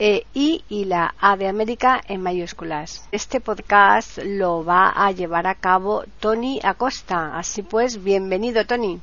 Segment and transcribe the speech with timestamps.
[0.00, 3.06] e I y la A de América en mayúsculas.
[3.12, 7.38] Este podcast lo va a llevar a cabo Tony Acosta.
[7.38, 8.98] Así pues, bienvenido Tony.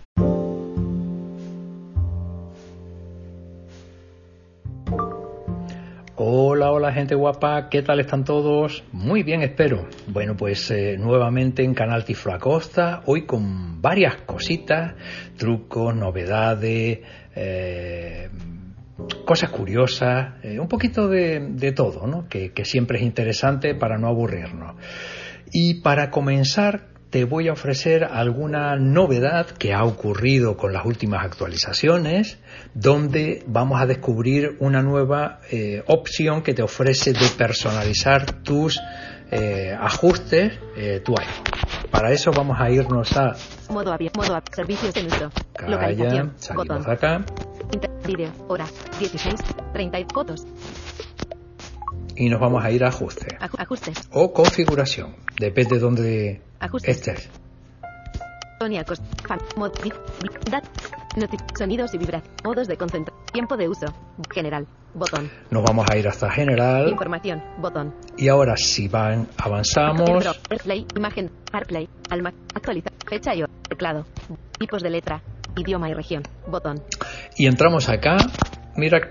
[6.20, 8.84] Hola, hola gente guapa, ¿qué tal están todos?
[8.92, 9.88] Muy bien, espero.
[10.08, 14.95] Bueno, pues eh, nuevamente en Canal Tiflo Acosta, hoy con varias cositas,
[15.38, 17.02] trucos, novedades,
[17.36, 18.30] eh,
[19.26, 22.28] cosas curiosas, eh, un poquito de, todo, ¿no?
[22.28, 24.76] Que, que, siempre es interesante para no aburrirnos.
[25.52, 31.23] Y para comenzar, te voy a ofrecer alguna novedad que ha ocurrido con las últimas
[31.23, 32.39] actualizaciones,
[32.73, 38.82] donde vamos a descubrir una nueva eh, opción que te ofrece de personalizar tus
[39.32, 40.59] eh, ajustes,
[41.04, 41.44] tu iPhone.
[41.92, 43.36] Para eso vamos a irnos a
[43.70, 45.32] modo abierto, modo servicios de uso,
[45.66, 46.92] localización, salimos botón.
[46.92, 47.26] acá
[48.08, 48.66] Video, hora,
[49.00, 49.36] 16,
[49.74, 50.48] 30 fotos.
[52.16, 53.38] Y nos vamos a ir a ajuste.
[53.40, 54.08] ajustes.
[54.14, 55.18] O configuración.
[55.38, 56.42] Depende de dónde
[56.84, 57.30] estés.
[61.58, 62.34] Sonidos y vibración.
[62.46, 63.26] Modos de concentración.
[63.34, 63.88] Tiempo de uso.
[64.34, 64.66] General.
[64.94, 65.30] Botón.
[65.52, 66.88] Nos vamos a ir hasta general.
[66.90, 67.44] Información.
[67.60, 67.94] Botón.
[68.17, 70.26] Y ahora si van, avanzamos.
[70.96, 71.30] Imagen.
[71.52, 71.90] AirPlay.
[72.10, 72.34] Alma.
[72.56, 72.94] Actualizar.
[73.06, 74.06] Fecha y Teclado.
[74.58, 75.22] Tipos de letra.
[75.58, 76.23] Idioma y región.
[76.48, 76.84] Botón.
[77.36, 78.18] Y entramos acá.
[78.76, 79.10] Mira.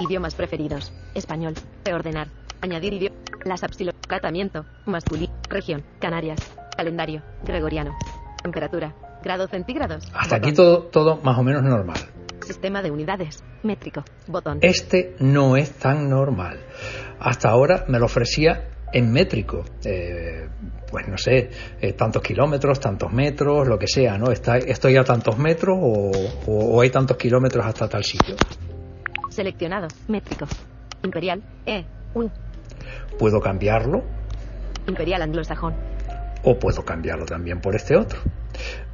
[0.00, 0.92] Idiomas preferidos.
[1.14, 1.54] Español.
[1.84, 2.28] Reordenar.
[2.60, 3.16] Añadir idioma.
[3.44, 3.94] Las apsilon.
[4.00, 4.64] Tratamiento.
[4.86, 5.32] Masculino.
[5.48, 5.84] Región.
[6.00, 6.40] Canarias.
[6.76, 7.22] Calendario.
[7.44, 7.96] Gregoriano.
[8.42, 8.94] Temperatura.
[9.22, 10.04] Grados centígrados.
[10.14, 11.98] Hasta aquí todo, todo más o menos normal.
[12.44, 13.44] Sistema de unidades.
[13.62, 14.02] Métrico.
[14.26, 14.58] Botón.
[14.62, 16.60] Este no es tan normal.
[17.20, 19.64] Hasta ahora me lo ofrecía en métrico.
[19.84, 20.48] Eh,
[20.90, 21.50] pues no sé,
[21.80, 24.30] eh, tantos kilómetros, tantos metros, lo que sea, ¿no?
[24.30, 28.36] Está, ¿Estoy a tantos metros o, hay tantos kilómetros hasta tal sitio?
[29.30, 30.46] Seleccionado, métrico.
[31.02, 31.84] Imperial, E,
[32.14, 32.28] U.
[33.18, 34.02] ¿Puedo cambiarlo?
[34.86, 35.74] Imperial anglosajón.
[36.50, 38.20] O puedo cambiarlo también por este otro.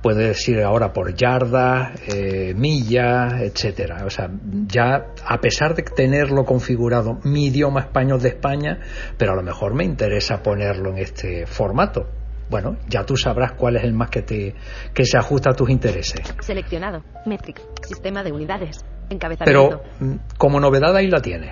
[0.02, 4.04] Puede decir ahora por yardas, eh, millas, etcétera.
[4.04, 4.28] O sea,
[4.66, 8.80] ya a pesar de tenerlo configurado mi idioma español de España,
[9.16, 12.08] pero a lo mejor me interesa ponerlo en este formato.
[12.50, 14.56] Bueno, ya tú sabrás cuál es el más que te
[14.92, 16.34] que se ajusta a tus intereses.
[16.40, 19.82] Seleccionado, métrica, sistema de unidades, encabezamiento.
[19.98, 21.50] Pero mm, como novedad ahí la tienes.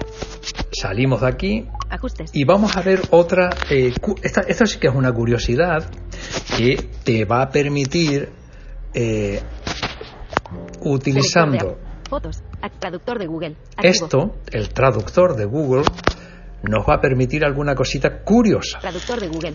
[0.72, 2.30] Salimos de aquí Ajustes.
[2.32, 3.50] y vamos a ver otra.
[3.70, 3.92] Eh,
[4.22, 5.84] esta, esta sí que es una curiosidad
[6.56, 8.30] que te va a permitir
[8.94, 9.40] eh,
[10.80, 11.78] utilizando
[12.08, 12.42] fotos,
[12.78, 13.56] traductor de Google.
[13.82, 15.84] Esto, el traductor de Google,
[16.62, 18.80] nos va a permitir alguna cosita curiosa.
[18.80, 19.54] Traductor de Google.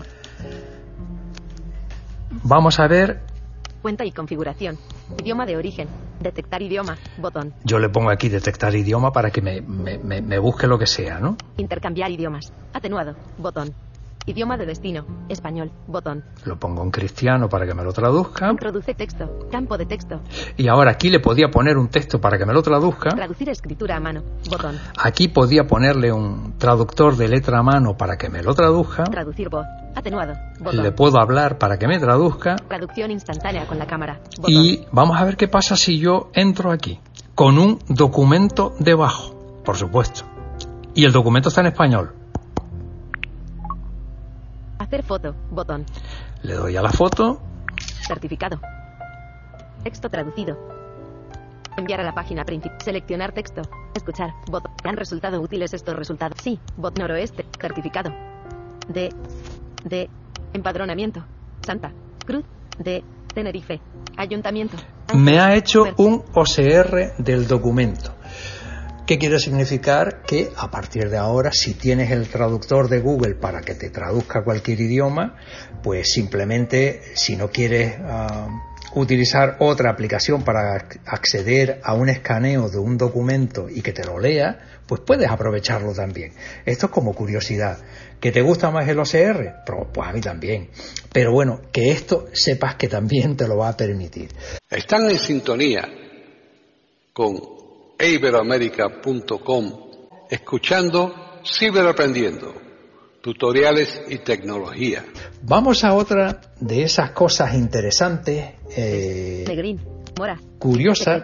[2.42, 3.20] Vamos a ver.
[3.82, 4.76] Cuenta y configuración.
[5.20, 5.88] Idioma de origen.
[6.20, 6.96] Detectar idioma.
[7.18, 7.54] Botón.
[7.64, 11.20] Yo le pongo aquí detectar idioma para que me, me, me busque lo que sea,
[11.20, 11.36] ¿no?
[11.56, 12.52] Intercambiar idiomas.
[12.72, 13.14] Atenuado.
[13.38, 13.72] Botón.
[14.26, 15.06] Idioma de destino.
[15.30, 15.70] Español.
[15.86, 16.22] Botón.
[16.44, 18.50] Lo pongo en cristiano para que me lo traduzca.
[18.50, 19.48] Introduce texto.
[19.50, 20.20] Campo de texto.
[20.58, 23.08] Y ahora aquí le podía poner un texto para que me lo traduzca.
[23.08, 24.22] Traducir escritura a mano.
[24.50, 24.76] Botón.
[25.02, 29.04] Aquí podía ponerle un traductor de letra a mano para que me lo traduzca.
[29.04, 29.64] Traducir voz.
[29.98, 30.34] Atenuado.
[30.60, 30.84] Botón.
[30.84, 32.54] Le puedo hablar para que me traduzca.
[32.54, 34.20] Traducción instantánea con la cámara.
[34.36, 34.52] Botón.
[34.52, 37.00] Y vamos a ver qué pasa si yo entro aquí.
[37.34, 39.34] Con un documento debajo.
[39.64, 40.22] Por supuesto.
[40.94, 42.14] Y el documento está en español.
[44.78, 45.34] Hacer foto.
[45.50, 45.84] Botón.
[46.42, 47.40] Le doy a la foto.
[48.06, 48.60] Certificado.
[49.82, 50.56] Texto traducido.
[51.76, 52.78] Enviar a la página principal.
[52.80, 53.62] Seleccionar texto.
[53.94, 54.30] Escuchar.
[54.48, 54.70] Botón.
[54.84, 56.38] ¿Han resultado útiles estos resultados?
[56.40, 56.60] Sí.
[56.76, 57.46] Bot noroeste.
[57.60, 58.12] Certificado.
[58.86, 59.12] De.
[59.84, 60.08] De.
[60.52, 61.24] Empadronamiento.
[61.64, 61.92] Santa.
[62.24, 62.44] Cruz.
[62.78, 63.02] De.
[63.34, 63.80] Tenerife.
[64.16, 64.76] Ayuntamiento.
[65.14, 68.14] Me ha hecho un OCR del documento.
[69.06, 70.22] ¿Qué quiere significar?
[70.22, 74.44] Que a partir de ahora, si tienes el traductor de Google para que te traduzca
[74.44, 75.36] cualquier idioma,
[75.82, 78.50] pues simplemente, si no quieres uh,
[78.94, 84.18] utilizar otra aplicación para acceder a un escaneo de un documento y que te lo
[84.18, 86.32] lea, pues puedes aprovecharlo también.
[86.64, 87.78] Esto es como curiosidad.
[88.20, 89.64] ¿Que te gusta más el OCR?
[89.92, 90.70] Pues a mí también.
[91.12, 94.30] Pero bueno, que esto sepas que también te lo va a permitir.
[94.70, 95.88] Están en sintonía
[97.12, 97.38] con
[97.98, 99.88] iberoamerica.com
[100.30, 102.54] escuchando Ciberaprendiendo,
[103.20, 105.04] tutoriales y tecnología.
[105.42, 109.44] Vamos a otra de esas cosas interesantes, eh,
[110.58, 111.22] curiosas.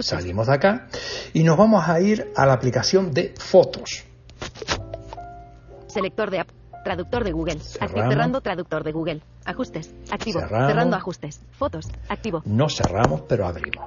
[0.00, 0.88] Salimos de acá
[1.32, 4.04] y nos vamos a ir a la aplicación de fotos.
[5.86, 6.44] Selector de
[6.84, 7.58] Traductor de Google.
[7.60, 9.22] Cerrando traductor de Google.
[9.44, 9.94] Ajustes.
[10.10, 10.40] Activo.
[10.40, 11.40] Cerrando ajustes.
[11.52, 11.88] Fotos.
[12.08, 12.42] Activo.
[12.46, 13.84] No cerramos, pero abrimos.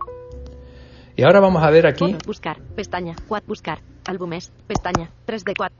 [1.15, 2.15] Y ahora vamos a ver aquí.
[2.25, 2.59] buscar.
[2.75, 3.15] Pestaña.
[3.27, 3.43] Quad.
[3.47, 3.79] Buscar.
[4.05, 4.51] Álbumes.
[4.67, 5.09] Pestaña.
[5.25, 5.77] 3 de 4.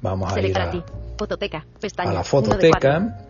[0.00, 0.84] Vamos a ir a,
[1.16, 1.64] fototeca.
[1.80, 2.10] Pestaña.
[2.10, 3.26] A la fototeca.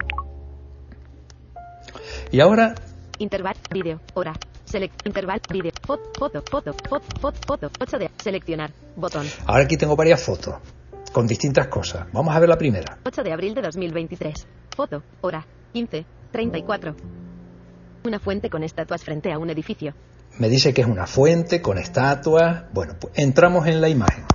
[2.31, 2.75] Y ahora.
[3.19, 3.57] Interval.
[3.71, 4.01] Video.
[4.15, 4.35] Hora.
[4.69, 9.27] Select, interval, video, foto, foto, foto, foto, foto, foto, 8 de seleccionar, botón.
[9.47, 10.57] Ahora aquí tengo varias fotos
[11.11, 12.07] con distintas cosas.
[12.13, 12.99] Vamos a ver la primera.
[13.03, 14.47] 8 de abril de 2023.
[14.77, 16.95] Foto, hora, 15, 34.
[18.05, 19.95] Una fuente con estatuas frente a un edificio.
[20.39, 22.65] Me dice que es una fuente con estatuas.
[22.75, 24.27] Bueno, pues entramos en la imagen.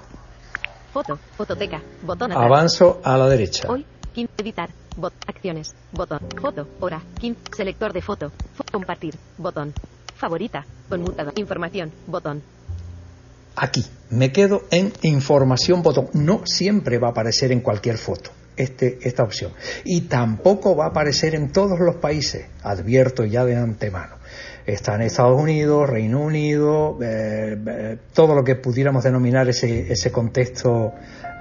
[0.93, 2.45] Foto, fototeca, botón atrás.
[2.45, 3.67] Avanzo a la derecha.
[3.67, 8.31] Hoy, 15, editar, bot, acciones, botón, foto, hora, 15, selector de foto,
[8.71, 9.73] compartir, botón,
[10.15, 12.43] favorita, conmutado, información, botón.
[13.55, 16.09] Aquí, me quedo en información botón.
[16.13, 19.51] No siempre va a aparecer en cualquier foto este, esta opción.
[19.83, 24.15] Y tampoco va a aparecer en todos los países, advierto ya de antemano.
[24.65, 30.11] Está en Estados Unidos, Reino Unido, eh, eh, todo lo que pudiéramos denominar ese, ese
[30.11, 30.93] contexto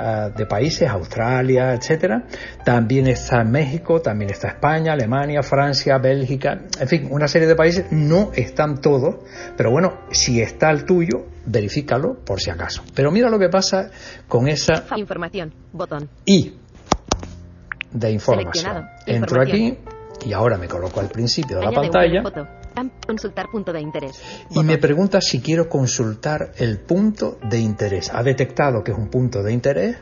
[0.04, 2.24] Ah, de países, Australia, etcétera.
[2.64, 7.92] También está México, también está España, Alemania, Francia, Bélgica, en fin, una serie de países.
[7.92, 9.16] No están todos,
[9.56, 12.82] pero bueno, si está el tuyo, verifícalo por si acaso.
[12.94, 13.90] Pero mira lo que pasa
[14.26, 16.54] con esa información, botón y
[17.92, 18.88] de información.
[19.06, 19.78] Entro aquí
[20.24, 22.22] y ahora me coloco al principio de la pantalla.
[23.06, 24.22] Consultar punto de interés.
[24.50, 28.10] Y me pregunta si quiero consultar el punto de interés.
[28.12, 29.96] Ha detectado que es un punto de interés.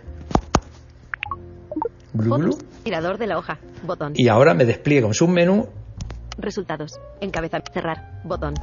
[2.84, 3.58] Tirador de la hoja.
[3.84, 4.12] Botón.
[4.16, 5.68] Y ahora me despliega un submenú.
[6.38, 7.00] Resultados.
[7.20, 7.62] Encabezar.
[7.72, 8.20] Cerrar.
[8.24, 8.54] Botón.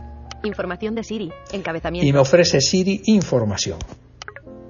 [0.44, 1.32] Información de Siri.
[1.52, 2.08] Encabezamiento.
[2.08, 3.80] Y me ofrece Siri información.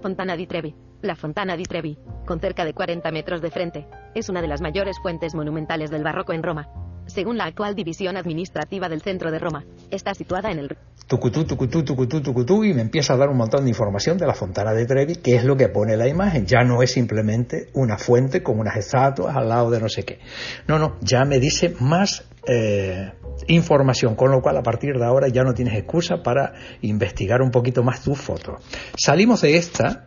[0.01, 0.86] Fontana di Trevi.
[1.01, 4.61] La Fontana di Trevi, con cerca de 40 metros de frente, es una de las
[4.61, 6.67] mayores fuentes monumentales del barroco en Roma
[7.07, 9.65] según la actual división administrativa del centro de Roma.
[9.89, 10.77] Está situada en el...
[11.07, 14.33] Tucutú, tucutú, tucutú, tucutú, y me empieza a dar un montón de información de la
[14.33, 16.45] Fontana de Trevi, que es lo que pone la imagen.
[16.45, 20.19] Ya no es simplemente una fuente con unas estatuas al lado de no sé qué.
[20.67, 23.13] No, no, ya me dice más eh,
[23.47, 27.51] información, con lo cual a partir de ahora ya no tienes excusa para investigar un
[27.51, 28.57] poquito más tu foto.
[28.97, 30.03] Salimos de esta.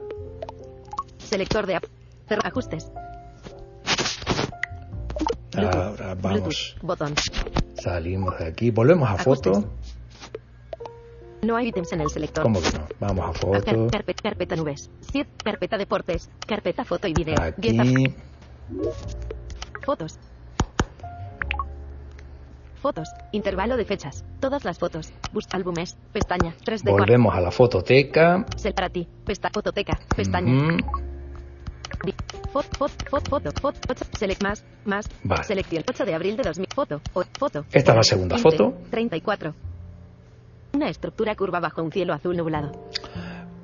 [1.31, 1.79] Selector de
[2.43, 2.91] ajustes.
[5.55, 6.77] Ahora vamos.
[7.75, 8.73] Salimos de aquí.
[8.73, 9.65] Volvemos a foto.
[11.43, 12.43] No hay ítems en el selector.
[12.43, 12.85] ¿Cómo que no?
[12.99, 13.87] Vamos a foto.
[14.21, 14.91] carpeta nubes.
[15.45, 16.29] carpeta deportes.
[16.49, 17.41] Carpeta foto y video.
[17.41, 17.79] Aquí.
[19.85, 20.19] Fotos.
[22.83, 23.09] Fotos.
[23.31, 24.25] Intervalo de fechas.
[24.41, 25.13] Todas las fotos.
[25.33, 25.97] Bus álbumes.
[26.13, 26.57] Pestaña.
[26.65, 28.45] 3 de Volvemos a la fototeca.
[28.57, 29.07] Sel para ti.
[29.25, 30.01] Pesta fototeca.
[30.17, 30.77] Pestaña.
[30.77, 31.10] Foto,
[32.53, 35.07] foto, foto, foto, foto, select más, más,
[35.47, 37.01] selección 8 de abril de 2000, foto,
[37.39, 37.65] foto.
[37.73, 38.75] Esta es la segunda foto.
[38.91, 39.55] 34.
[40.75, 42.73] Una estructura curva bajo un cielo azul nublado.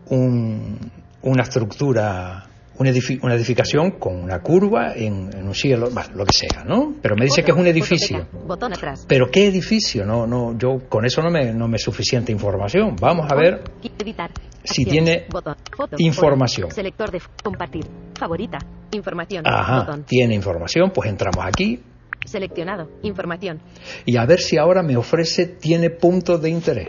[0.09, 0.79] Un,
[1.23, 2.47] una estructura
[2.79, 6.95] una, edificación con una curva en, un cielo, bueno, lo que sea, ¿no?
[7.01, 8.27] Pero me dice que es un edificio.
[8.47, 9.05] Botón atrás.
[9.09, 10.05] Pero ¿qué edificio?
[10.05, 12.97] No, no, yo con eso no me, no me es suficiente información.
[13.01, 13.63] Vamos a ver
[14.65, 15.27] si tiene
[15.99, 16.71] información.
[16.71, 17.85] Selector de compartir.
[18.19, 18.59] Favorita.
[18.93, 19.47] Información.
[19.47, 21.81] Ajá, tiene información, pues entramos aquí.
[22.25, 22.91] Seleccionado.
[23.03, 23.61] Información.
[24.05, 26.89] Y a ver si ahora me ofrece, tiene puntos de interés.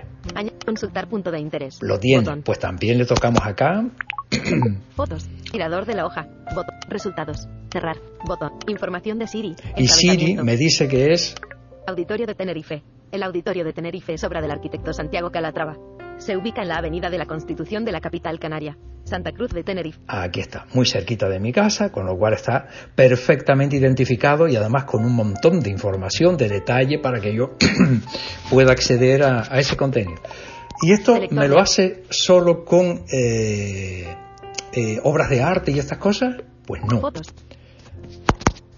[0.66, 1.78] Consultar punto de interés.
[1.82, 2.42] Lo tiene.
[2.44, 3.86] Pues también le tocamos acá.
[4.96, 5.28] Fotos.
[5.52, 6.28] Tirador de la hoja.
[6.54, 6.76] Botón.
[6.90, 7.48] Resultados.
[7.72, 7.98] Cerrar.
[8.26, 8.52] Botón.
[8.68, 9.56] Información de Siri.
[9.76, 11.36] Y Siri me dice que es.
[11.88, 12.84] Auditorio de Tenerife.
[13.12, 15.78] El Auditorio de Tenerife es obra del arquitecto Santiago Calatrava.
[16.18, 19.64] Se ubica en la Avenida de la Constitución de la capital canaria, Santa Cruz de
[19.64, 20.00] Tenerife.
[20.08, 24.86] Aquí está, muy cerquita de mi casa, con lo cual está perfectamente identificado y además
[24.86, 27.56] con un montón de información, de detalle para que yo
[28.50, 30.22] pueda acceder a, ese contenido.
[30.82, 34.16] Y esto me lo hace solo con eh,
[34.74, 36.36] eh, obras de arte y estas cosas.
[36.66, 37.00] Pues no.
[37.00, 37.34] Fotos.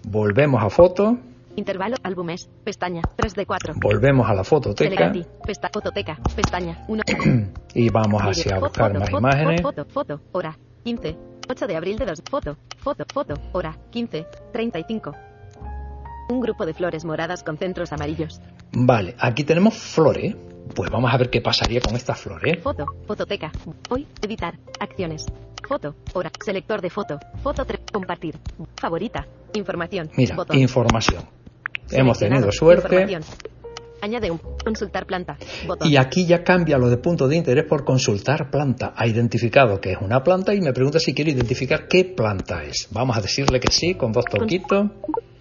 [0.03, 1.17] Volvemos a fotos.
[1.55, 1.97] Intervalo.
[2.03, 2.49] Álbumes.
[2.63, 3.01] Pestaña.
[3.15, 3.73] 3 de 4.
[3.81, 5.11] Volvemos a la fototeca.
[5.45, 6.17] Pesta, fototeca.
[6.35, 6.85] Pestaña.
[6.87, 7.03] 1.
[7.73, 9.61] y vamos hacia buscar más imágenes.
[9.61, 10.57] Foto, foto, hora.
[10.83, 11.17] 15.
[11.49, 12.23] 8 de abril de 2.
[12.29, 13.77] Foto, foto, foto, hora.
[13.89, 14.25] 15.
[14.53, 15.15] 35.
[16.29, 18.39] Un grupo de flores moradas con centros amarillos.
[18.71, 20.35] Vale, aquí tenemos flores.
[20.75, 22.61] Pues vamos a ver qué pasaría con estas flores.
[22.61, 23.51] Foto, fototeca.
[23.89, 24.55] Hoy, editar.
[24.79, 25.25] Acciones.
[25.67, 26.31] Foto, hora.
[26.43, 27.19] Selector de foto.
[27.43, 27.81] Foto 3.
[27.91, 28.35] Compartir.
[28.79, 29.25] Favorita.
[29.53, 30.09] Información.
[30.15, 30.57] Mira, Botón.
[30.57, 31.23] información.
[31.91, 33.19] Hemos tenido suerte.
[34.01, 34.39] Añade un.
[34.63, 35.37] Consultar planta.
[35.67, 35.89] Botón.
[35.89, 38.93] Y aquí ya cambia lo de punto de interés por consultar planta.
[38.95, 42.87] Ha identificado que es una planta y me pregunta si quiere identificar qué planta es.
[42.91, 44.87] Vamos a decirle que sí, con dos toquitos.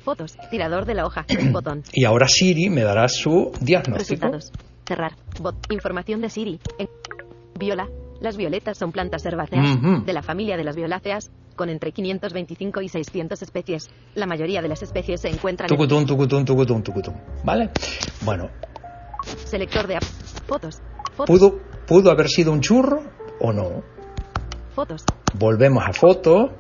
[0.03, 0.37] Fotos.
[0.51, 1.25] Tirador de la hoja.
[1.53, 1.83] Botón.
[1.93, 4.27] Y ahora Siri me dará su diagnóstico.
[4.27, 4.53] Resultados.
[4.89, 5.13] Cerrar.
[5.41, 5.55] Bot.
[5.71, 6.59] Información de Siri.
[6.79, 6.89] En-
[7.59, 7.87] Viola.
[8.21, 10.05] Las violetas son plantas herbáceas Ujú.
[10.05, 13.91] de la familia de las violáceas, con entre 525 y 600 especies.
[14.15, 17.15] La mayoría de las especies se encuentran en Tucutún, tucutún, tucutún, tucutún.
[17.45, 17.71] ¿Vale?
[18.25, 18.49] Bueno,
[19.45, 19.99] selector de
[20.47, 20.81] fotos.
[21.15, 21.27] Fotos.
[21.39, 23.03] ¿pudo, ¿pudo haber sido un churro
[23.41, 23.83] o no?
[24.75, 25.05] Fotos.
[25.39, 26.51] Volvemos a foto.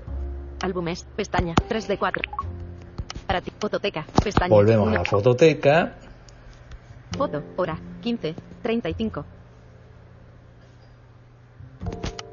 [0.63, 1.07] Álbumes.
[1.17, 1.55] Pestaña.
[1.69, 2.23] 3 de 4.
[3.27, 3.53] Para ti.
[3.59, 4.05] Fototeca.
[4.23, 4.49] Pestaña.
[4.51, 4.99] Volvemos a Uno.
[4.99, 5.97] la fototeca.
[7.17, 7.43] Foto.
[7.57, 7.79] Hora.
[8.01, 8.35] 15.
[8.63, 9.25] 35.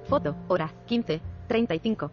[0.08, 0.36] Foto.
[0.48, 0.72] Hora.
[0.86, 1.22] 15.
[1.48, 2.12] 35.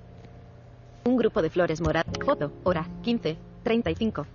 [1.04, 2.12] Un grupo de flores moradas.
[2.24, 2.52] Foto.
[2.64, 2.86] Hora.
[3.02, 3.36] 15.
[3.62, 4.26] 35.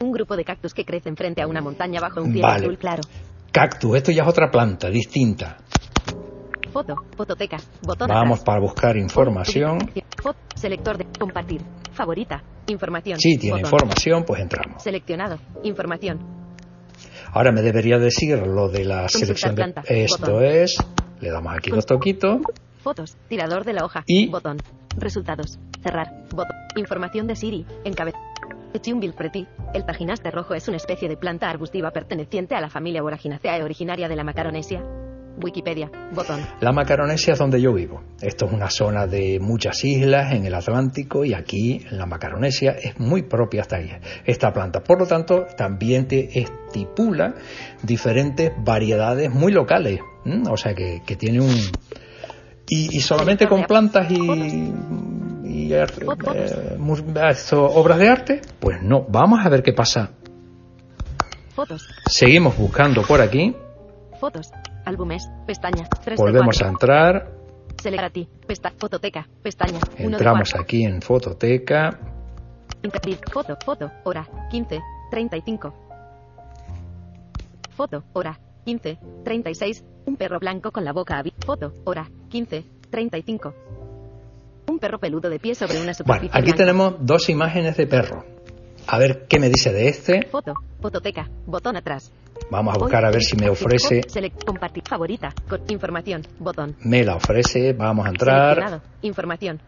[0.00, 2.64] Un grupo de cactus que crecen frente a una montaña bajo un cielo Vale.
[2.64, 3.02] azul claro.
[3.52, 5.58] Cactus, esto ya es otra planta distinta.
[6.72, 6.94] Foto.
[7.16, 7.58] Fototeca.
[7.82, 8.44] Botón Vamos atrás.
[8.44, 9.78] para buscar información.
[10.22, 10.38] Foto.
[10.56, 11.60] Selector de compartir.
[11.92, 12.42] Favorita.
[12.68, 13.18] Información.
[13.20, 13.66] Si tiene Botón.
[13.78, 14.82] información, pues entramos.
[14.82, 15.38] Seleccionado.
[15.64, 16.41] Información.
[17.32, 19.56] Ahora me debería decir lo de la selección de...
[19.56, 19.82] planta.
[19.86, 20.44] Esto Botón.
[20.44, 20.76] es...
[21.20, 22.40] Le damos aquí dos toquitos.
[22.82, 23.16] Fotos.
[23.28, 24.02] Tirador de la hoja.
[24.06, 24.58] Y- Botón.
[24.98, 25.58] Resultados.
[25.82, 26.08] Cerrar.
[26.30, 26.56] Botón.
[26.76, 27.64] Información de Siri.
[27.84, 28.22] Encabezado.
[29.16, 29.46] Pretty.
[29.74, 34.08] El tajinaste rojo es una especie de planta arbustiva perteneciente a la familia Boraginaceae originaria
[34.08, 34.82] de la Macaronesia.
[35.40, 35.90] Wikipedia.
[36.12, 36.40] Botón.
[36.60, 38.02] La Macaronesia es donde yo vivo.
[38.20, 42.72] Esto es una zona de muchas islas en el Atlántico y aquí en la Macaronesia
[42.72, 43.78] es muy propia esta,
[44.24, 44.82] esta planta.
[44.82, 47.34] Por lo tanto, también te estipula
[47.82, 50.00] diferentes variedades muy locales.
[50.50, 51.54] O sea que, que tiene un...
[52.68, 54.16] Y, y solamente con plantas y,
[55.74, 55.84] eh,
[57.52, 59.04] obras de arte, pues no.
[59.08, 60.10] Vamos a ver qué pasa.
[61.54, 61.86] Fotos.
[62.06, 63.54] Seguimos buscando por aquí.
[64.22, 64.52] Fotos.
[64.84, 65.28] Álbumes.
[65.48, 65.88] Pestaña.
[66.04, 67.32] 3 Volvemos a entrar.
[67.82, 68.28] Select a ti.
[68.46, 68.72] Pesta.
[68.78, 69.26] Fototeca.
[69.42, 69.80] Pestaña.
[69.98, 70.62] 1 de Entramos 4.
[70.62, 71.98] aquí en fototeca.
[73.32, 73.58] Foto.
[73.64, 73.90] Foto.
[74.04, 74.24] Hora.
[74.48, 74.80] 15.
[75.10, 75.74] 35.
[77.76, 78.04] Foto.
[78.12, 78.38] Hora.
[78.64, 78.96] 15.
[79.24, 79.84] 36.
[80.06, 81.44] Un perro blanco con la boca abierta.
[81.44, 81.72] Foto.
[81.82, 82.08] Hora.
[82.28, 82.64] 15.
[82.90, 83.54] 35.
[84.68, 86.56] Un perro peludo de pie sobre una Bueno, superficie aquí blanca.
[86.58, 88.24] tenemos dos imágenes de perro.
[88.86, 90.28] A ver qué me dice de este.
[90.30, 90.54] Foto.
[90.80, 91.28] Fototeca.
[91.44, 92.12] Botón atrás.
[92.52, 94.02] Vamos a buscar a ver si me ofrece.
[94.46, 94.82] Compartir.
[94.86, 95.30] Favorita.
[95.68, 96.20] Información.
[96.38, 96.76] Botón.
[96.84, 97.72] Me la ofrece.
[97.72, 98.82] Vamos a entrar.
[99.00, 99.58] Información.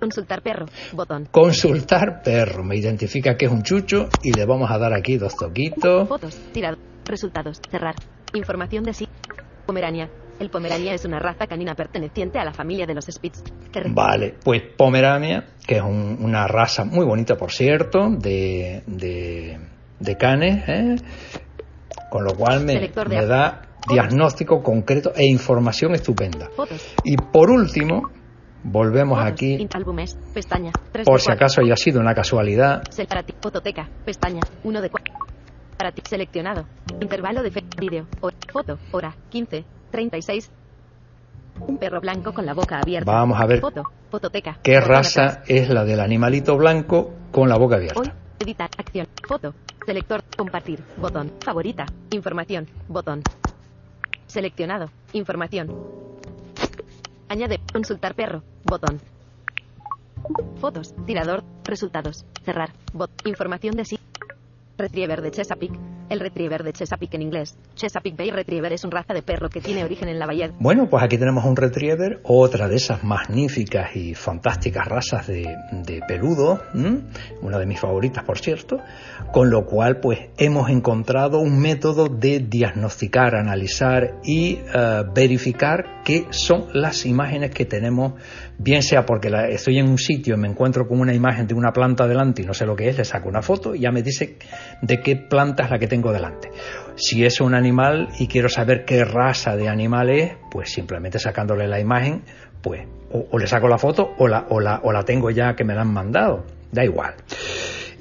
[0.00, 0.66] Consultar perro.
[0.92, 1.28] Botón.
[1.30, 2.64] Consultar perro.
[2.64, 6.08] Me identifica que es un chucho y le vamos a dar aquí dos toquitos.
[6.08, 6.36] Fotos.
[6.52, 6.76] Tirado.
[7.06, 7.60] Resultados.
[7.70, 7.94] Cerrar.
[8.34, 9.08] Información de sí.
[9.64, 10.10] Pomerania.
[10.40, 13.44] El Pomerania es una raza canina perteneciente a la familia de los Spitz.
[13.90, 19.56] Vale, pues Pomerania, que es un- una raza muy bonita, por cierto, de, de,
[20.00, 20.96] de canes, ¿eh?
[22.14, 22.92] Con lo cual me,
[23.26, 26.48] da diagnóstico concreto e información estupenda.
[27.02, 28.02] Y por último,
[28.62, 30.16] volvemos aquí, In- álbumes.
[30.32, 30.70] Pestaña.
[30.92, 31.34] 3 por si 4.
[31.34, 33.34] acaso haya sido una casualidad, Sel- para ti.
[33.42, 33.88] Fototeca.
[34.04, 34.42] Pestaña.
[34.62, 35.12] 1 de 4.
[35.76, 36.02] Para ti.
[36.08, 36.66] Seleccionado.
[37.00, 37.50] Intervalo de.
[37.80, 38.06] Vídeo.
[38.20, 38.78] O- foto.
[38.92, 39.16] Hora.
[39.30, 39.64] 15.
[39.90, 40.52] 36.
[41.66, 43.10] Un perro blanco con la boca abierta.
[43.10, 43.82] Vamos a ver Foto.
[44.08, 44.60] Fototeca.
[44.62, 48.12] qué raza es la del animalito blanco con la boca Hoy.
[48.44, 48.68] Editar.
[48.76, 49.08] Acción.
[49.26, 49.54] Foto.
[49.86, 50.22] Selector.
[50.36, 50.84] Compartir.
[50.98, 51.32] Botón.
[51.40, 51.86] Favorita.
[52.10, 52.68] Información.
[52.88, 53.22] Botón.
[54.26, 54.90] Seleccionado.
[55.14, 55.72] Información.
[57.30, 57.60] Añade.
[57.72, 58.42] Consultar perro.
[58.64, 59.00] Botón.
[60.60, 60.94] Fotos.
[61.06, 61.42] Tirador.
[61.64, 62.26] Resultados.
[62.44, 62.74] Cerrar.
[62.92, 63.10] Bot.
[63.24, 63.98] Información de sí.
[64.76, 65.93] Retriever de Chesapeake.
[66.14, 67.56] El Retriever de Chesapeake en inglés.
[67.74, 70.50] Chesapeake Bay Retriever es un raza de perro que tiene origen en la bahía.
[70.60, 76.00] Bueno, pues aquí tenemos un retriever, otra de esas magníficas y fantásticas razas de, de
[76.06, 77.00] peludo, ¿m?
[77.42, 78.78] una de mis favoritas, por cierto,
[79.32, 86.26] con lo cual pues hemos encontrado un método de diagnosticar, analizar y eh, verificar qué
[86.30, 88.12] son las imágenes que tenemos,
[88.58, 91.54] bien sea porque la- estoy en un sitio y me encuentro con una imagen de
[91.54, 93.90] una planta delante y no sé lo que es, le saco una foto y ya
[93.90, 94.38] me dice
[94.80, 96.50] de qué planta es la que tengo delante.
[96.96, 101.66] Si es un animal y quiero saber qué raza de animal es, pues simplemente sacándole
[101.66, 102.22] la imagen,
[102.62, 105.64] pues o, le saco la foto o la, o, la, o la tengo ya que
[105.64, 106.44] me la han mandado.
[106.72, 107.14] Da igual.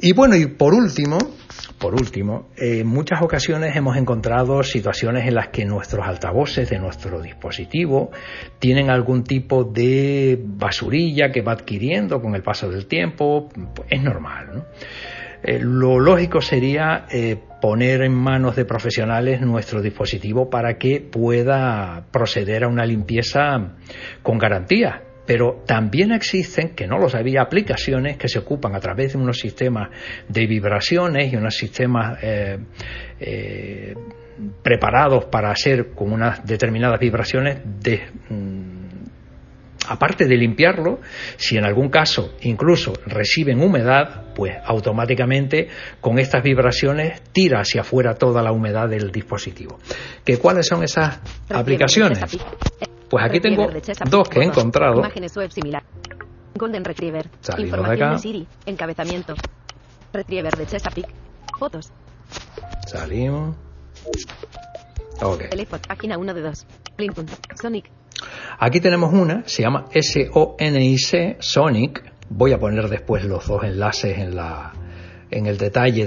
[0.01, 1.17] Y bueno, y por último,
[1.79, 7.21] por último, en muchas ocasiones hemos encontrado situaciones en las que nuestros altavoces de nuestro
[7.21, 8.11] dispositivo
[8.59, 13.49] tienen algún tipo de basurilla que va adquiriendo con el paso del tiempo.
[13.89, 14.65] Es normal, ¿no?
[15.43, 22.07] Eh, lo lógico sería eh, poner en manos de profesionales nuestro dispositivo para que pueda
[22.11, 23.77] proceder a una limpieza
[24.21, 25.01] con garantía.
[25.25, 29.39] Pero también existen, que no lo sabía, aplicaciones que se ocupan a través de unos
[29.39, 29.91] sistemas
[30.27, 33.95] de vibraciones y unos sistemas eh,
[34.61, 38.62] preparados para hacer con unas determinadas vibraciones de mm,
[39.87, 40.99] aparte de limpiarlo,
[41.37, 45.69] si en algún caso incluso reciben humedad, pues automáticamente
[46.01, 49.79] con estas vibraciones tira hacia afuera toda la humedad del dispositivo.
[50.23, 52.19] ¿Que ¿Cuáles son esas aplicaciones?
[53.09, 53.67] Pues aquí tengo
[54.09, 55.01] dos que he encontrado.
[56.55, 57.29] Golden Retriever.
[57.57, 58.47] Información de, Siri.
[58.65, 59.33] Encabezamiento.
[60.13, 61.13] Retriever de Chesapeake.
[61.57, 61.91] Fotos.
[62.87, 63.55] Salimos.
[65.21, 65.49] Ok.
[65.49, 65.81] Teléfono.
[65.87, 66.67] Página 1 de 2.
[67.59, 67.89] Sonic.
[68.59, 72.03] Aquí tenemos una, se llama S-O-N-I-C, Sonic.
[72.29, 76.05] Voy a poner después los dos enlaces en, el detalle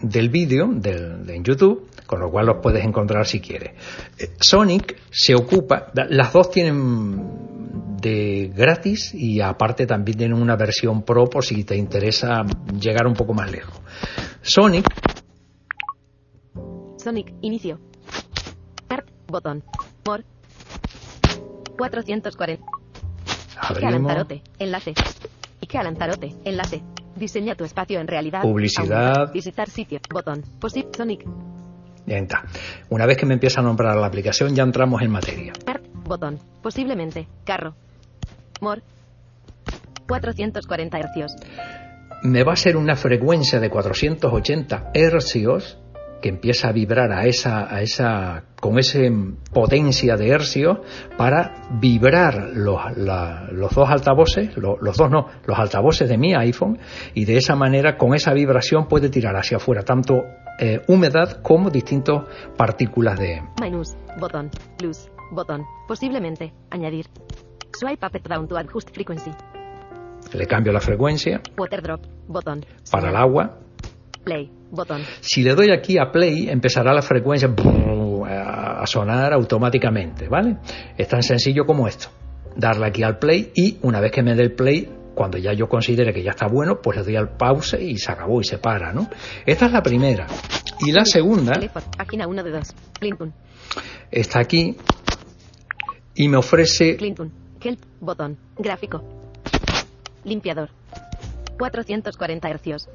[0.00, 3.72] del vídeo de, en YouTube, con lo cual los puedes encontrar si quieres.
[4.18, 7.52] Eh, Sonic se ocupa, las dos tienen
[8.00, 12.42] de gratis y aparte también tienen una versión pro por si te interesa
[12.78, 13.80] llegar un poco más lejos.
[14.42, 14.84] Sonic.
[16.96, 17.78] Sonic, inicio.
[19.32, 19.64] Botón.
[20.06, 20.24] More,
[21.82, 22.64] 440.
[23.70, 24.94] Ike Lanzarote, enlace.
[25.60, 26.80] Ike Lanzarote, enlace.
[27.16, 28.42] Diseña tu espacio en realidad.
[28.42, 29.32] Publicidad.
[29.32, 29.98] visitar sitio.
[30.08, 30.44] Botón.
[30.60, 31.26] Posit Sonic.
[32.06, 32.44] Ya está.
[32.88, 35.52] Una vez que me empieza a nombrar la aplicación, ya entramos en materia.
[35.66, 36.38] Art, botón.
[36.62, 37.26] Posiblemente.
[37.44, 37.74] Carro.
[38.60, 38.82] More.
[40.06, 41.34] 440 hercios.
[42.22, 45.81] Me va a ser una frecuencia de 480 hercios
[46.22, 49.00] que empieza a vibrar a esa, a esa, con esa
[49.52, 50.78] potencia de hercios
[51.18, 56.78] para vibrar los, los dos altavoces, los, dos no, los altavoces de mi iPhone
[57.12, 60.22] y de esa manera con esa vibración puede tirar hacia afuera tanto
[60.58, 62.22] eh, humedad como distintas
[62.56, 63.42] partículas de...
[63.60, 67.06] Minus, botón, plus, botón, posiblemente, añadir.
[67.78, 69.32] Swipe up down to adjust frequency.
[70.32, 71.40] Le cambio la frecuencia.
[71.58, 72.64] Water drop, botón.
[72.90, 73.58] Para el agua.
[74.24, 75.02] Play, botón.
[75.20, 77.54] Si le doy aquí a play, empezará la frecuencia
[78.26, 80.56] a sonar automáticamente, ¿vale?
[80.96, 82.08] Es tan sencillo como esto.
[82.56, 85.68] Darle aquí al play y una vez que me dé el play, cuando ya yo
[85.68, 88.58] considere que ya está bueno, pues le doy al pause y se acabó y se
[88.58, 89.08] para, ¿no?
[89.46, 90.26] Esta es la primera.
[90.80, 91.52] Y la segunda...
[91.96, 92.74] Página 1 de 2.
[92.98, 93.32] Clinton.
[94.10, 94.76] Está aquí
[96.14, 96.96] y me ofrece...
[96.96, 97.30] Clinton.
[97.60, 97.80] Kelp.
[98.00, 98.36] Botón.
[98.58, 99.02] Gráfico.
[100.24, 100.70] Limpiador.
[101.58, 102.88] 440 hercios.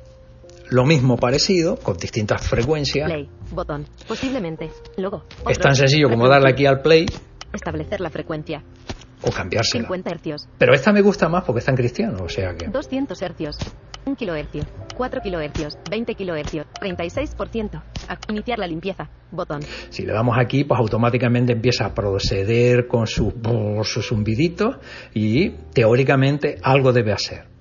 [0.69, 3.09] Lo mismo parecido, con distintas frecuencias.
[3.09, 5.23] Play, botón, posiblemente, logo.
[5.47, 7.05] es tan sencillo como darle aquí al play.
[7.53, 8.63] Establecer la frecuencia.
[9.21, 9.83] O cambiársela.
[9.83, 10.49] 50 hercios.
[10.57, 12.67] Pero esta me gusta más porque está en cristiano, o sea que...
[12.67, 13.57] 200 hercios.
[14.05, 14.63] 1 kilohercio.
[14.95, 15.77] 4 kilohercios.
[15.89, 16.67] 20 kilohercios.
[16.81, 17.81] 36%.
[18.29, 19.09] iniciar la limpieza.
[19.31, 19.61] Botón.
[19.89, 23.33] Si le damos aquí, pues automáticamente empieza a proceder con sus
[23.83, 24.77] su zumbiditos
[25.13, 27.56] y teóricamente algo debe hacer.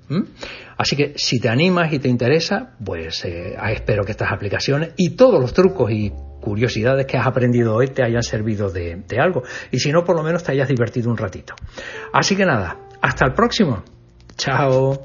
[0.76, 5.16] Así que si te animas y te interesa, pues eh, espero que estas aplicaciones y
[5.16, 9.42] todos los trucos y curiosidades que has aprendido hoy te hayan servido de, de algo.
[9.70, 11.54] Y si no, por lo menos te hayas divertido un ratito.
[12.12, 13.82] Así que nada, hasta el próximo.
[14.36, 15.04] Chao.